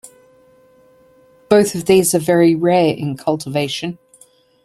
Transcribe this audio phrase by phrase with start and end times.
[1.47, 3.99] Both of these are very rare in cultivation.